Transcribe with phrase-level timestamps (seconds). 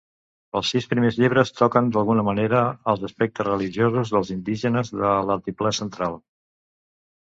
[0.59, 2.63] Els sis primers llibres toquen d'alguna manera
[2.95, 6.23] els aspectes religiosos dels indígenes de l'altiplà central.